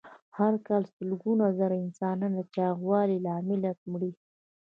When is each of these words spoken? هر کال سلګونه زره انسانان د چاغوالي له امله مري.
هر 0.37 0.53
کال 0.67 0.83
سلګونه 0.95 1.45
زره 1.59 1.75
انسانان 1.85 2.31
د 2.35 2.41
چاغوالي 2.55 3.17
له 3.25 3.31
امله 3.39 3.69
مري. 3.91 4.11